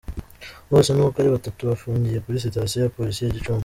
[0.71, 3.59] Bose uko ari batatu bafungiye kuri sitasiyo ya polisi ya Gicumbi.